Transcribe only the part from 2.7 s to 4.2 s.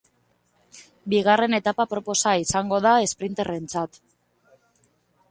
da esprinterrentzat.